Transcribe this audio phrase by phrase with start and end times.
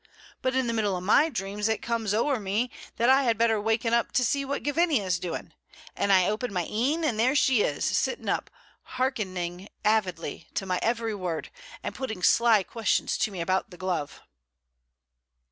[0.41, 3.61] But in the middle o' my dream it comes ower me that I had better
[3.61, 5.53] waken up to see what Gavinia's doing,
[5.95, 8.49] and I open my een, and there she is, sitting up,
[8.97, 11.51] hearkening avidly to my every word,
[11.83, 14.21] and putting sly questions to me about the glove."